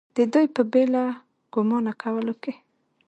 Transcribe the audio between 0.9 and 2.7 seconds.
لګامه کولو کښې